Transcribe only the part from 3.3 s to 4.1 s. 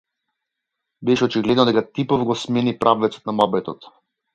на муабетот.